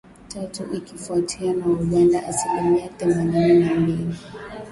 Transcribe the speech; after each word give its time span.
tatu 0.27 0.63
ikifuatiwa 0.73 1.53
na 1.53 1.65
Uganda 1.65 2.27
asilimia 2.27 2.89
themanini 2.89 3.59
na 3.65 3.73
mbili 3.75 4.15